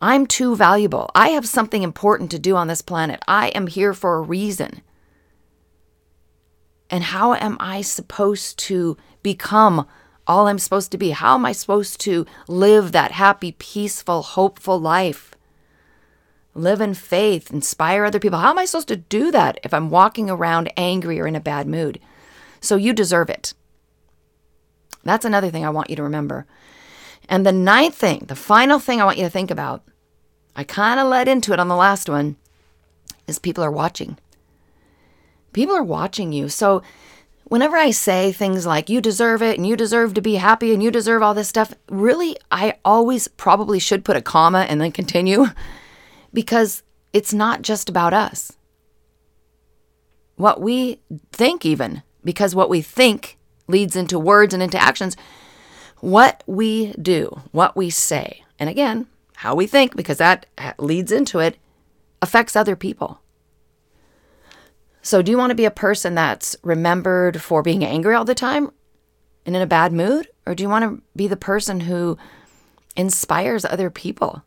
I'm 0.00 0.26
too 0.26 0.54
valuable. 0.54 1.10
I 1.14 1.30
have 1.30 1.48
something 1.48 1.82
important 1.82 2.30
to 2.30 2.38
do 2.38 2.56
on 2.56 2.68
this 2.68 2.82
planet. 2.82 3.20
I 3.26 3.48
am 3.48 3.66
here 3.66 3.92
for 3.92 4.16
a 4.16 4.22
reason. 4.22 4.82
And 6.90 7.04
how 7.04 7.34
am 7.34 7.56
I 7.60 7.82
supposed 7.82 8.58
to 8.60 8.96
become 9.22 9.86
all 10.26 10.46
I'm 10.46 10.58
supposed 10.58 10.92
to 10.92 10.98
be? 10.98 11.10
How 11.10 11.34
am 11.34 11.44
I 11.44 11.52
supposed 11.52 12.00
to 12.02 12.26
live 12.46 12.92
that 12.92 13.12
happy, 13.12 13.52
peaceful, 13.52 14.22
hopeful 14.22 14.80
life? 14.80 15.34
Live 16.54 16.80
in 16.80 16.94
faith, 16.94 17.52
inspire 17.52 18.04
other 18.04 18.18
people. 18.18 18.38
How 18.38 18.50
am 18.50 18.58
I 18.58 18.64
supposed 18.64 18.88
to 18.88 18.96
do 18.96 19.30
that 19.32 19.58
if 19.62 19.74
I'm 19.74 19.90
walking 19.90 20.30
around 20.30 20.72
angry 20.76 21.20
or 21.20 21.26
in 21.26 21.36
a 21.36 21.40
bad 21.40 21.66
mood? 21.66 22.00
So 22.60 22.76
you 22.76 22.92
deserve 22.92 23.30
it. 23.30 23.54
That's 25.04 25.24
another 25.24 25.50
thing 25.50 25.64
I 25.64 25.70
want 25.70 25.90
you 25.90 25.96
to 25.96 26.02
remember. 26.02 26.46
And 27.28 27.44
the 27.44 27.52
ninth 27.52 27.94
thing, 27.94 28.24
the 28.26 28.36
final 28.36 28.78
thing 28.78 29.00
I 29.00 29.04
want 29.04 29.18
you 29.18 29.24
to 29.24 29.30
think 29.30 29.50
about, 29.50 29.82
I 30.56 30.64
kind 30.64 30.98
of 30.98 31.08
led 31.08 31.28
into 31.28 31.52
it 31.52 31.60
on 31.60 31.68
the 31.68 31.76
last 31.76 32.08
one, 32.08 32.36
is 33.26 33.38
people 33.38 33.62
are 33.62 33.70
watching. 33.70 34.18
People 35.52 35.76
are 35.76 35.82
watching 35.82 36.32
you. 36.32 36.48
So 36.48 36.82
whenever 37.44 37.76
I 37.76 37.90
say 37.90 38.32
things 38.32 38.66
like, 38.66 38.88
you 38.88 39.00
deserve 39.00 39.42
it 39.42 39.58
and 39.58 39.66
you 39.66 39.76
deserve 39.76 40.14
to 40.14 40.22
be 40.22 40.36
happy 40.36 40.72
and 40.72 40.82
you 40.82 40.90
deserve 40.90 41.22
all 41.22 41.34
this 41.34 41.48
stuff, 41.48 41.74
really, 41.90 42.36
I 42.50 42.74
always 42.84 43.28
probably 43.28 43.78
should 43.78 44.04
put 44.04 44.16
a 44.16 44.22
comma 44.22 44.60
and 44.60 44.80
then 44.80 44.92
continue 44.92 45.46
because 46.32 46.82
it's 47.12 47.34
not 47.34 47.62
just 47.62 47.88
about 47.88 48.14
us. 48.14 48.52
What 50.36 50.60
we 50.60 51.00
think, 51.32 51.66
even, 51.66 52.02
because 52.24 52.54
what 52.54 52.70
we 52.70 52.80
think 52.80 53.38
leads 53.66 53.96
into 53.96 54.18
words 54.18 54.54
and 54.54 54.62
into 54.62 54.80
actions. 54.80 55.16
What 56.00 56.42
we 56.46 56.92
do, 56.92 57.42
what 57.52 57.76
we 57.76 57.90
say, 57.90 58.44
and 58.58 58.70
again, 58.70 59.06
how 59.36 59.54
we 59.54 59.66
think, 59.66 59.96
because 59.96 60.18
that 60.18 60.46
leads 60.78 61.12
into 61.12 61.38
it, 61.38 61.56
affects 62.22 62.56
other 62.56 62.76
people. 62.76 63.20
So, 65.02 65.22
do 65.22 65.30
you 65.30 65.38
want 65.38 65.50
to 65.50 65.56
be 65.56 65.64
a 65.64 65.70
person 65.70 66.14
that's 66.14 66.56
remembered 66.62 67.40
for 67.40 67.62
being 67.62 67.84
angry 67.84 68.14
all 68.14 68.24
the 68.24 68.34
time 68.34 68.70
and 69.46 69.56
in 69.56 69.62
a 69.62 69.66
bad 69.66 69.92
mood? 69.92 70.28
Or 70.44 70.54
do 70.54 70.62
you 70.62 70.68
want 70.68 70.84
to 70.84 71.02
be 71.16 71.26
the 71.26 71.36
person 71.36 71.80
who 71.80 72.18
inspires 72.96 73.64
other 73.64 73.90
people? 73.90 74.42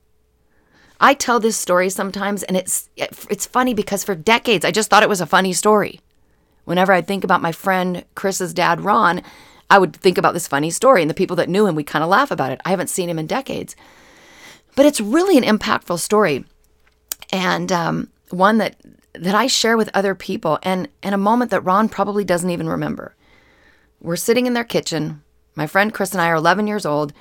I 0.99 1.15
tell 1.15 1.39
this 1.39 1.57
story 1.57 1.89
sometimes, 1.89 2.43
and 2.43 2.55
it's, 2.55 2.89
it's 2.95 3.45
funny 3.45 3.73
because 3.73 4.03
for 4.03 4.13
decades 4.13 4.63
I 4.63 4.71
just 4.71 4.89
thought 4.89 5.03
it 5.03 5.09
was 5.09 5.21
a 5.21 5.25
funny 5.25 5.53
story. 5.53 5.99
Whenever 6.65 6.93
I 6.93 7.01
think 7.01 7.23
about 7.23 7.41
my 7.41 7.51
friend 7.51 8.05
Chris's 8.13 8.53
dad, 8.53 8.81
Ron, 8.81 9.23
I 9.71 9.79
would 9.79 9.95
think 9.95 10.17
about 10.17 10.33
this 10.33 10.49
funny 10.49 10.69
story, 10.69 11.01
and 11.01 11.09
the 11.09 11.15
people 11.15 11.37
that 11.37 11.47
knew 11.47 11.65
him, 11.65 11.75
we 11.75 11.83
kind 11.85 12.03
of 12.03 12.09
laugh 12.09 12.29
about 12.29 12.51
it. 12.51 12.59
I 12.65 12.71
haven't 12.71 12.89
seen 12.89 13.09
him 13.09 13.17
in 13.17 13.25
decades. 13.25 13.73
But 14.75 14.85
it's 14.85 14.99
really 14.99 15.37
an 15.37 15.45
impactful 15.45 15.99
story 15.99 16.43
and 17.31 17.71
um, 17.71 18.09
one 18.31 18.57
that, 18.57 18.75
that 19.13 19.33
I 19.33 19.47
share 19.47 19.77
with 19.77 19.89
other 19.93 20.13
people, 20.13 20.59
and, 20.61 20.89
and 21.01 21.15
a 21.15 21.17
moment 21.17 21.51
that 21.51 21.61
Ron 21.61 21.87
probably 21.87 22.25
doesn't 22.25 22.49
even 22.49 22.67
remember. 22.67 23.15
We're 24.01 24.17
sitting 24.17 24.45
in 24.45 24.53
their 24.53 24.65
kitchen. 24.65 25.23
My 25.55 25.67
friend 25.67 25.93
Chris 25.93 26.11
and 26.11 26.19
I 26.19 26.27
are 26.27 26.35
11 26.35 26.67
years 26.67 26.85
old, 26.85 27.13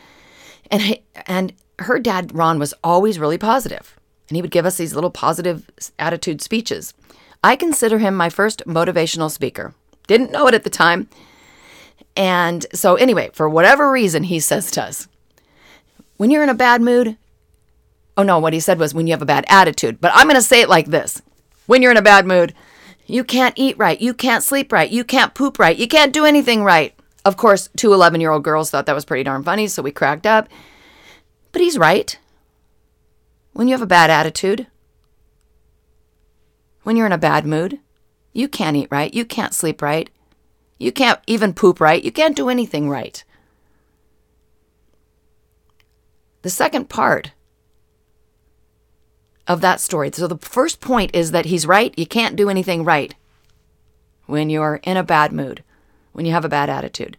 and, 0.72 0.98
and 1.26 1.52
her 1.78 2.00
dad, 2.00 2.34
Ron, 2.34 2.58
was 2.58 2.74
always 2.82 3.20
really 3.20 3.38
positive, 3.38 3.96
and 4.28 4.34
he 4.34 4.42
would 4.42 4.50
give 4.50 4.66
us 4.66 4.76
these 4.76 4.94
little 4.94 5.10
positive 5.12 5.70
attitude 6.00 6.42
speeches. 6.42 6.94
I 7.44 7.54
consider 7.54 7.98
him 7.98 8.16
my 8.16 8.28
first 8.28 8.64
motivational 8.66 9.30
speaker. 9.30 9.72
Didn't 10.08 10.32
know 10.32 10.48
it 10.48 10.54
at 10.54 10.64
the 10.64 10.70
time. 10.70 11.08
And 12.20 12.66
so, 12.74 12.96
anyway, 12.96 13.30
for 13.32 13.48
whatever 13.48 13.90
reason, 13.90 14.24
he 14.24 14.40
says 14.40 14.70
to 14.72 14.82
us, 14.82 15.08
when 16.18 16.30
you're 16.30 16.42
in 16.42 16.50
a 16.50 16.54
bad 16.54 16.82
mood, 16.82 17.16
oh 18.14 18.22
no, 18.22 18.38
what 18.38 18.52
he 18.52 18.60
said 18.60 18.78
was 18.78 18.92
when 18.92 19.06
you 19.06 19.14
have 19.14 19.22
a 19.22 19.26
bad 19.26 19.46
attitude, 19.48 20.02
but 20.02 20.12
I'm 20.14 20.26
going 20.26 20.34
to 20.34 20.42
say 20.42 20.60
it 20.60 20.68
like 20.68 20.88
this 20.88 21.22
when 21.64 21.80
you're 21.80 21.90
in 21.90 21.96
a 21.96 22.02
bad 22.02 22.26
mood, 22.26 22.52
you 23.06 23.24
can't 23.24 23.54
eat 23.56 23.78
right, 23.78 23.98
you 24.02 24.12
can't 24.12 24.44
sleep 24.44 24.70
right, 24.70 24.90
you 24.90 25.02
can't 25.02 25.32
poop 25.32 25.58
right, 25.58 25.78
you 25.78 25.88
can't 25.88 26.12
do 26.12 26.26
anything 26.26 26.62
right. 26.62 26.94
Of 27.24 27.38
course, 27.38 27.70
two 27.74 27.94
11 27.94 28.20
year 28.20 28.32
old 28.32 28.44
girls 28.44 28.70
thought 28.70 28.84
that 28.84 28.94
was 28.94 29.06
pretty 29.06 29.24
darn 29.24 29.42
funny, 29.42 29.66
so 29.66 29.80
we 29.82 29.90
cracked 29.90 30.26
up. 30.26 30.46
But 31.52 31.62
he's 31.62 31.78
right. 31.78 32.18
When 33.54 33.66
you 33.66 33.72
have 33.72 33.82
a 33.82 33.86
bad 33.86 34.10
attitude, 34.10 34.66
when 36.82 36.96
you're 36.96 37.06
in 37.06 37.12
a 37.12 37.18
bad 37.18 37.46
mood. 37.46 37.78
You 38.32 38.48
can't 38.48 38.76
eat 38.76 38.88
right. 38.90 39.12
You 39.12 39.24
can't 39.24 39.54
sleep 39.54 39.82
right. 39.82 40.10
You 40.80 40.90
can't 40.90 41.20
even 41.26 41.52
poop 41.52 41.78
right. 41.78 42.02
You 42.02 42.10
can't 42.10 42.34
do 42.34 42.48
anything 42.48 42.88
right. 42.88 43.22
The 46.40 46.50
second 46.50 46.88
part 46.88 47.32
of 49.46 49.60
that 49.60 49.80
story. 49.80 50.10
So 50.12 50.26
the 50.26 50.38
first 50.38 50.80
point 50.80 51.14
is 51.14 51.32
that 51.32 51.44
he's 51.44 51.66
right. 51.66 51.96
You 51.98 52.06
can't 52.06 52.34
do 52.34 52.48
anything 52.48 52.82
right 52.82 53.14
when 54.24 54.48
you're 54.48 54.80
in 54.82 54.96
a 54.96 55.02
bad 55.02 55.32
mood, 55.32 55.62
when 56.12 56.24
you 56.24 56.32
have 56.32 56.46
a 56.46 56.48
bad 56.48 56.70
attitude. 56.70 57.18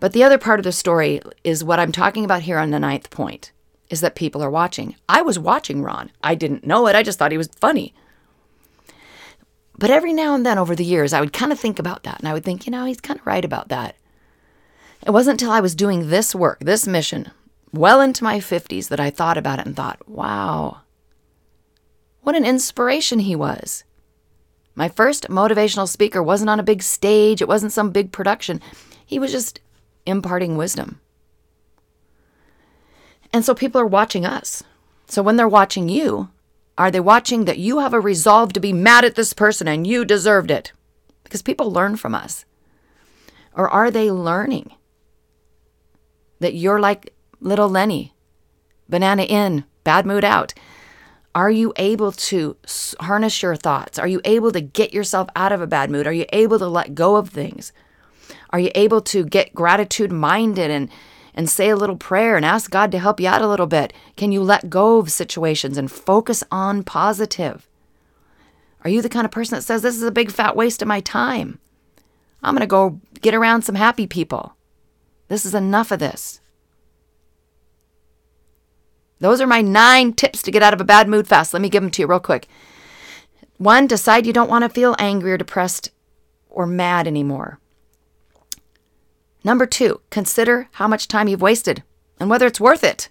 But 0.00 0.12
the 0.12 0.24
other 0.24 0.38
part 0.38 0.58
of 0.58 0.64
the 0.64 0.72
story 0.72 1.20
is 1.44 1.62
what 1.62 1.78
I'm 1.78 1.92
talking 1.92 2.24
about 2.24 2.42
here 2.42 2.58
on 2.58 2.70
the 2.70 2.80
ninth 2.80 3.08
point 3.10 3.52
is 3.88 4.00
that 4.00 4.16
people 4.16 4.42
are 4.42 4.50
watching. 4.50 4.96
I 5.08 5.22
was 5.22 5.38
watching 5.38 5.80
Ron. 5.80 6.10
I 6.24 6.34
didn't 6.34 6.66
know 6.66 6.88
it. 6.88 6.96
I 6.96 7.04
just 7.04 7.20
thought 7.20 7.30
he 7.30 7.38
was 7.38 7.50
funny. 7.60 7.94
But 9.82 9.90
every 9.90 10.12
now 10.12 10.36
and 10.36 10.46
then 10.46 10.58
over 10.58 10.76
the 10.76 10.84
years, 10.84 11.12
I 11.12 11.18
would 11.18 11.32
kind 11.32 11.50
of 11.50 11.58
think 11.58 11.80
about 11.80 12.04
that. 12.04 12.20
And 12.20 12.28
I 12.28 12.34
would 12.34 12.44
think, 12.44 12.66
you 12.66 12.70
know, 12.70 12.84
he's 12.84 13.00
kind 13.00 13.18
of 13.18 13.26
right 13.26 13.44
about 13.44 13.66
that. 13.70 13.96
It 15.04 15.10
wasn't 15.10 15.40
until 15.40 15.50
I 15.50 15.58
was 15.58 15.74
doing 15.74 16.08
this 16.08 16.36
work, 16.36 16.60
this 16.60 16.86
mission, 16.86 17.32
well 17.72 18.00
into 18.00 18.22
my 18.22 18.38
50s, 18.38 18.90
that 18.90 19.00
I 19.00 19.10
thought 19.10 19.36
about 19.36 19.58
it 19.58 19.66
and 19.66 19.74
thought, 19.74 20.08
wow, 20.08 20.82
what 22.20 22.36
an 22.36 22.44
inspiration 22.44 23.18
he 23.18 23.34
was. 23.34 23.82
My 24.76 24.88
first 24.88 25.26
motivational 25.28 25.88
speaker 25.88 26.22
wasn't 26.22 26.50
on 26.50 26.60
a 26.60 26.62
big 26.62 26.84
stage, 26.84 27.42
it 27.42 27.48
wasn't 27.48 27.72
some 27.72 27.90
big 27.90 28.12
production. 28.12 28.60
He 29.04 29.18
was 29.18 29.32
just 29.32 29.58
imparting 30.06 30.56
wisdom. 30.56 31.00
And 33.32 33.44
so 33.44 33.52
people 33.52 33.80
are 33.80 33.86
watching 33.86 34.24
us. 34.24 34.62
So 35.08 35.24
when 35.24 35.34
they're 35.34 35.48
watching 35.48 35.88
you, 35.88 36.28
are 36.78 36.90
they 36.90 37.00
watching 37.00 37.44
that 37.44 37.58
you 37.58 37.78
have 37.78 37.92
a 37.92 38.00
resolve 38.00 38.52
to 38.54 38.60
be 38.60 38.72
mad 38.72 39.04
at 39.04 39.14
this 39.14 39.32
person 39.32 39.68
and 39.68 39.86
you 39.86 40.04
deserved 40.04 40.50
it? 40.50 40.72
Because 41.24 41.42
people 41.42 41.70
learn 41.70 41.96
from 41.96 42.14
us. 42.14 42.44
Or 43.54 43.68
are 43.68 43.90
they 43.90 44.10
learning 44.10 44.74
that 46.40 46.54
you're 46.54 46.80
like 46.80 47.14
little 47.40 47.68
Lenny, 47.68 48.14
banana 48.88 49.24
in, 49.24 49.64
bad 49.84 50.06
mood 50.06 50.24
out? 50.24 50.54
Are 51.34 51.50
you 51.50 51.72
able 51.76 52.12
to 52.12 52.56
harness 53.00 53.42
your 53.42 53.56
thoughts? 53.56 53.98
Are 53.98 54.06
you 54.06 54.20
able 54.24 54.52
to 54.52 54.60
get 54.60 54.92
yourself 54.92 55.28
out 55.34 55.52
of 55.52 55.62
a 55.62 55.66
bad 55.66 55.90
mood? 55.90 56.06
Are 56.06 56.12
you 56.12 56.26
able 56.32 56.58
to 56.58 56.66
let 56.66 56.94
go 56.94 57.16
of 57.16 57.30
things? 57.30 57.72
Are 58.50 58.58
you 58.58 58.70
able 58.74 59.00
to 59.02 59.24
get 59.24 59.54
gratitude 59.54 60.12
minded 60.12 60.70
and 60.70 60.90
and 61.34 61.48
say 61.48 61.70
a 61.70 61.76
little 61.76 61.96
prayer 61.96 62.36
and 62.36 62.44
ask 62.44 62.70
God 62.70 62.90
to 62.92 62.98
help 62.98 63.20
you 63.20 63.28
out 63.28 63.42
a 63.42 63.48
little 63.48 63.66
bit? 63.66 63.92
Can 64.16 64.32
you 64.32 64.42
let 64.42 64.70
go 64.70 64.98
of 64.98 65.10
situations 65.10 65.78
and 65.78 65.90
focus 65.90 66.44
on 66.50 66.82
positive? 66.82 67.68
Are 68.84 68.90
you 68.90 69.00
the 69.00 69.08
kind 69.08 69.24
of 69.24 69.30
person 69.30 69.56
that 69.56 69.62
says, 69.62 69.82
This 69.82 69.96
is 69.96 70.02
a 70.02 70.10
big 70.10 70.30
fat 70.30 70.56
waste 70.56 70.82
of 70.82 70.88
my 70.88 71.00
time? 71.00 71.58
I'm 72.42 72.54
going 72.54 72.60
to 72.60 72.66
go 72.66 73.00
get 73.20 73.34
around 73.34 73.62
some 73.62 73.76
happy 73.76 74.06
people. 74.06 74.56
This 75.28 75.46
is 75.46 75.54
enough 75.54 75.90
of 75.92 76.00
this. 76.00 76.40
Those 79.20 79.40
are 79.40 79.46
my 79.46 79.62
nine 79.62 80.12
tips 80.12 80.42
to 80.42 80.50
get 80.50 80.64
out 80.64 80.74
of 80.74 80.80
a 80.80 80.84
bad 80.84 81.08
mood 81.08 81.28
fast. 81.28 81.54
Let 81.54 81.62
me 81.62 81.68
give 81.68 81.82
them 81.82 81.92
to 81.92 82.02
you 82.02 82.08
real 82.08 82.18
quick. 82.18 82.48
One, 83.56 83.86
decide 83.86 84.26
you 84.26 84.32
don't 84.32 84.50
want 84.50 84.64
to 84.64 84.68
feel 84.68 84.96
angry 84.98 85.32
or 85.32 85.38
depressed 85.38 85.92
or 86.50 86.66
mad 86.66 87.06
anymore. 87.06 87.60
Number 89.44 89.66
two, 89.66 90.00
consider 90.10 90.68
how 90.72 90.86
much 90.86 91.08
time 91.08 91.28
you've 91.28 91.42
wasted 91.42 91.82
and 92.20 92.30
whether 92.30 92.46
it's 92.46 92.60
worth 92.60 92.84
it. 92.84 93.08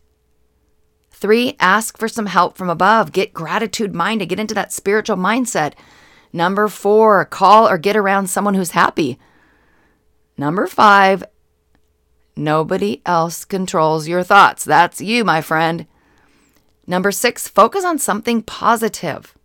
Three, 1.11 1.55
ask 1.59 1.97
for 1.97 2.07
some 2.07 2.25
help 2.25 2.57
from 2.57 2.69
above. 2.69 3.11
Get 3.11 3.33
gratitude 3.33 3.93
minded, 3.93 4.29
get 4.29 4.39
into 4.39 4.55
that 4.55 4.71
spiritual 4.73 5.17
mindset. 5.17 5.73
Number 6.33 6.67
four, 6.67 7.25
call 7.25 7.67
or 7.67 7.77
get 7.77 7.95
around 7.95 8.27
someone 8.27 8.53
who's 8.53 8.71
happy. 8.71 9.19
Number 10.37 10.65
five, 10.65 11.23
nobody 12.35 13.01
else 13.05 13.45
controls 13.45 14.07
your 14.07 14.23
thoughts. 14.23 14.63
That's 14.63 15.01
you, 15.01 15.23
my 15.23 15.41
friend. 15.41 15.85
Number 16.87 17.11
six, 17.11 17.47
focus 17.47 17.85
on 17.85 17.99
something 17.99 18.41
positive. 18.41 19.37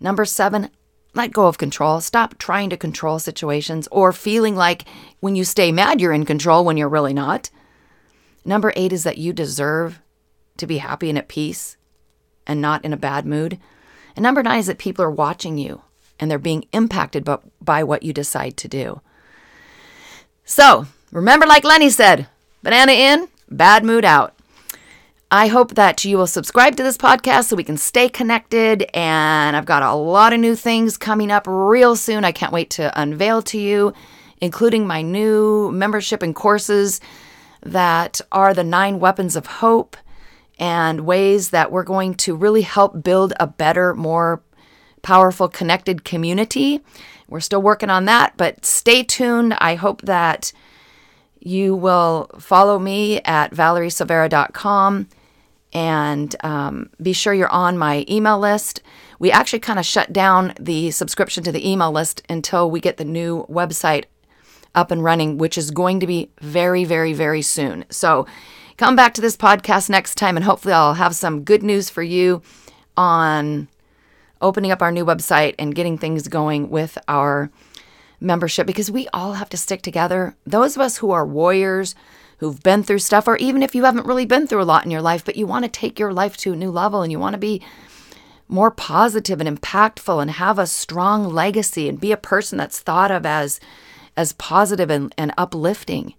Number 0.00 0.24
seven, 0.24 0.70
let 1.14 1.32
go 1.32 1.46
of 1.46 1.58
control. 1.58 2.00
Stop 2.00 2.38
trying 2.38 2.70
to 2.70 2.76
control 2.76 3.18
situations 3.18 3.88
or 3.90 4.12
feeling 4.12 4.56
like 4.56 4.84
when 5.20 5.36
you 5.36 5.44
stay 5.44 5.72
mad, 5.72 6.00
you're 6.00 6.12
in 6.12 6.24
control 6.24 6.64
when 6.64 6.76
you're 6.76 6.88
really 6.88 7.12
not. 7.12 7.50
Number 8.44 8.72
eight 8.76 8.92
is 8.92 9.04
that 9.04 9.18
you 9.18 9.32
deserve 9.32 10.00
to 10.56 10.66
be 10.66 10.78
happy 10.78 11.08
and 11.08 11.18
at 11.18 11.28
peace 11.28 11.76
and 12.46 12.60
not 12.60 12.84
in 12.84 12.92
a 12.92 12.96
bad 12.96 13.26
mood. 13.26 13.58
And 14.16 14.22
number 14.22 14.42
nine 14.42 14.58
is 14.58 14.66
that 14.66 14.78
people 14.78 15.04
are 15.04 15.10
watching 15.10 15.58
you 15.58 15.82
and 16.18 16.30
they're 16.30 16.38
being 16.38 16.66
impacted 16.72 17.24
by, 17.24 17.38
by 17.60 17.84
what 17.84 18.02
you 18.02 18.12
decide 18.12 18.56
to 18.58 18.68
do. 18.68 19.00
So 20.44 20.86
remember, 21.10 21.46
like 21.46 21.64
Lenny 21.64 21.90
said, 21.90 22.26
banana 22.62 22.92
in, 22.92 23.28
bad 23.50 23.84
mood 23.84 24.04
out. 24.04 24.34
I 25.34 25.46
hope 25.46 25.76
that 25.76 26.04
you 26.04 26.18
will 26.18 26.26
subscribe 26.26 26.76
to 26.76 26.82
this 26.82 26.98
podcast 26.98 27.44
so 27.44 27.56
we 27.56 27.64
can 27.64 27.78
stay 27.78 28.10
connected. 28.10 28.84
And 28.92 29.56
I've 29.56 29.64
got 29.64 29.82
a 29.82 29.94
lot 29.94 30.34
of 30.34 30.40
new 30.40 30.54
things 30.54 30.98
coming 30.98 31.30
up 31.30 31.46
real 31.46 31.96
soon. 31.96 32.22
I 32.22 32.32
can't 32.32 32.52
wait 32.52 32.68
to 32.72 32.92
unveil 33.00 33.40
to 33.44 33.58
you, 33.58 33.94
including 34.42 34.86
my 34.86 35.00
new 35.00 35.72
membership 35.72 36.22
and 36.22 36.34
courses 36.34 37.00
that 37.62 38.20
are 38.30 38.52
the 38.52 38.62
nine 38.62 39.00
weapons 39.00 39.34
of 39.34 39.46
hope 39.46 39.96
and 40.58 41.06
ways 41.06 41.48
that 41.48 41.72
we're 41.72 41.82
going 41.82 42.12
to 42.16 42.36
really 42.36 42.60
help 42.60 43.02
build 43.02 43.32
a 43.40 43.46
better, 43.46 43.94
more 43.94 44.42
powerful, 45.00 45.48
connected 45.48 46.04
community. 46.04 46.82
We're 47.26 47.40
still 47.40 47.62
working 47.62 47.88
on 47.88 48.04
that, 48.04 48.36
but 48.36 48.66
stay 48.66 49.02
tuned. 49.02 49.54
I 49.54 49.76
hope 49.76 50.02
that 50.02 50.52
you 51.40 51.74
will 51.74 52.30
follow 52.38 52.78
me 52.78 53.22
at 53.22 53.52
valeriesilveira.com 53.52 55.08
and 55.72 56.34
um, 56.44 56.90
be 57.00 57.12
sure 57.12 57.32
you're 57.32 57.48
on 57.48 57.78
my 57.78 58.04
email 58.08 58.38
list. 58.38 58.82
We 59.18 59.30
actually 59.30 59.60
kind 59.60 59.78
of 59.78 59.86
shut 59.86 60.12
down 60.12 60.54
the 60.60 60.90
subscription 60.90 61.42
to 61.44 61.52
the 61.52 61.68
email 61.68 61.92
list 61.92 62.22
until 62.28 62.70
we 62.70 62.80
get 62.80 62.96
the 62.96 63.04
new 63.04 63.44
website 63.46 64.04
up 64.74 64.90
and 64.90 65.04
running, 65.04 65.38
which 65.38 65.56
is 65.56 65.70
going 65.70 66.00
to 66.00 66.06
be 66.06 66.30
very, 66.40 66.84
very, 66.84 67.12
very 67.12 67.42
soon. 67.42 67.84
So 67.90 68.26
come 68.76 68.96
back 68.96 69.14
to 69.14 69.20
this 69.20 69.36
podcast 69.36 69.88
next 69.88 70.16
time, 70.16 70.36
and 70.36 70.44
hopefully, 70.44 70.74
I'll 70.74 70.94
have 70.94 71.14
some 71.14 71.44
good 71.44 71.62
news 71.62 71.88
for 71.90 72.02
you 72.02 72.42
on 72.96 73.68
opening 74.40 74.70
up 74.70 74.82
our 74.82 74.92
new 74.92 75.04
website 75.04 75.54
and 75.58 75.74
getting 75.74 75.96
things 75.96 76.28
going 76.28 76.68
with 76.68 76.98
our 77.08 77.50
membership 78.20 78.66
because 78.66 78.90
we 78.90 79.08
all 79.12 79.34
have 79.34 79.48
to 79.50 79.56
stick 79.56 79.82
together. 79.82 80.36
Those 80.44 80.76
of 80.76 80.82
us 80.82 80.98
who 80.98 81.10
are 81.10 81.26
warriors, 81.26 81.94
who've 82.42 82.62
been 82.62 82.82
through 82.82 82.98
stuff, 82.98 83.28
or 83.28 83.36
even 83.36 83.62
if 83.62 83.74
you 83.74 83.84
haven't 83.84 84.06
really 84.06 84.26
been 84.26 84.46
through 84.46 84.62
a 84.62 84.64
lot 84.64 84.84
in 84.84 84.90
your 84.90 85.02
life, 85.02 85.24
but 85.24 85.36
you 85.36 85.46
want 85.46 85.64
to 85.64 85.70
take 85.70 85.98
your 85.98 86.12
life 86.12 86.36
to 86.36 86.52
a 86.52 86.56
new 86.56 86.70
level 86.70 87.02
and 87.02 87.12
you 87.12 87.18
want 87.18 87.34
to 87.34 87.38
be 87.38 87.62
more 88.48 88.70
positive 88.70 89.40
and 89.40 89.58
impactful 89.58 90.20
and 90.20 90.32
have 90.32 90.58
a 90.58 90.66
strong 90.66 91.32
legacy 91.32 91.88
and 91.88 92.00
be 92.00 92.12
a 92.12 92.16
person 92.16 92.58
that's 92.58 92.80
thought 92.80 93.10
of 93.10 93.24
as 93.24 93.60
as 94.16 94.32
positive 94.34 94.90
and, 94.90 95.14
and 95.16 95.32
uplifting. 95.38 96.14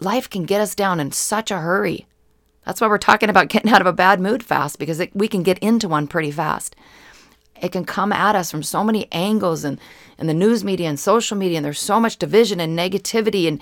Life 0.00 0.28
can 0.28 0.44
get 0.44 0.60
us 0.60 0.74
down 0.74 1.00
in 1.00 1.12
such 1.12 1.50
a 1.50 1.60
hurry. 1.60 2.06
That's 2.66 2.80
why 2.80 2.88
we're 2.88 2.98
talking 2.98 3.30
about 3.30 3.48
getting 3.48 3.70
out 3.70 3.80
of 3.80 3.86
a 3.86 3.92
bad 3.92 4.20
mood 4.20 4.42
fast 4.42 4.78
because 4.78 5.00
it, 5.00 5.14
we 5.14 5.28
can 5.28 5.42
get 5.42 5.58
into 5.60 5.88
one 5.88 6.06
pretty 6.06 6.30
fast. 6.30 6.76
It 7.62 7.72
can 7.72 7.84
come 7.84 8.12
at 8.12 8.36
us 8.36 8.50
from 8.50 8.62
so 8.62 8.82
many 8.82 9.10
angles 9.12 9.64
and, 9.64 9.78
and 10.18 10.28
the 10.28 10.34
news 10.34 10.64
media 10.64 10.88
and 10.88 10.98
social 10.98 11.36
media, 11.36 11.58
and 11.58 11.64
there's 11.64 11.80
so 11.80 12.00
much 12.00 12.18
division 12.18 12.60
and 12.60 12.78
negativity. 12.78 13.46
And 13.48 13.60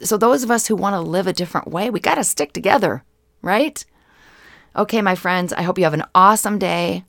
so, 0.00 0.16
those 0.16 0.42
of 0.42 0.50
us 0.50 0.66
who 0.66 0.74
want 0.76 0.94
to 0.94 1.00
live 1.00 1.26
a 1.26 1.32
different 1.32 1.68
way, 1.68 1.88
we 1.88 2.00
got 2.00 2.16
to 2.16 2.24
stick 2.24 2.52
together, 2.52 3.04
right? 3.42 3.84
Okay, 4.76 5.00
my 5.00 5.14
friends, 5.14 5.52
I 5.52 5.62
hope 5.62 5.78
you 5.78 5.84
have 5.84 5.94
an 5.94 6.04
awesome 6.14 6.58
day. 6.58 7.04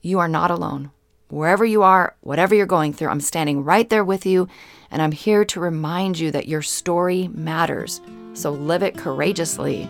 You 0.00 0.18
are 0.18 0.28
not 0.28 0.50
alone. 0.50 0.92
Wherever 1.28 1.64
you 1.64 1.82
are, 1.82 2.16
whatever 2.22 2.54
you're 2.54 2.66
going 2.66 2.92
through, 2.92 3.08
I'm 3.08 3.20
standing 3.20 3.62
right 3.62 3.88
there 3.88 4.04
with 4.04 4.24
you, 4.24 4.48
and 4.90 5.02
I'm 5.02 5.12
here 5.12 5.44
to 5.44 5.60
remind 5.60 6.18
you 6.18 6.30
that 6.30 6.48
your 6.48 6.62
story 6.62 7.28
matters. 7.28 8.00
So 8.32 8.50
live 8.50 8.82
it 8.82 8.96
courageously. 8.96 9.88